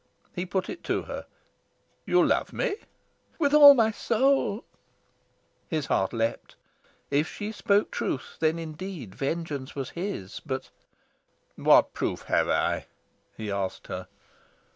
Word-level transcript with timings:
He 0.33 0.47
put 0.47 0.67
it 0.67 0.83
to 0.85 1.03
her. 1.03 1.27
"You 2.07 2.25
love 2.25 2.51
me?" 2.53 2.75
"With 3.37 3.53
all 3.53 3.75
my 3.75 3.91
soul." 3.91 4.63
His 5.69 5.85
heart 5.85 6.11
leapt. 6.11 6.55
If 7.11 7.27
she 7.27 7.51
spoke 7.51 7.91
truth, 7.91 8.37
then 8.39 8.57
indeed 8.57 9.13
vengeance 9.13 9.75
was 9.75 9.91
his! 9.91 10.41
But 10.43 10.71
"What 11.55 11.93
proof 11.93 12.23
have 12.23 12.49
I?" 12.49 12.87
he 13.37 13.51
asked 13.51 13.85
her. 13.89 14.07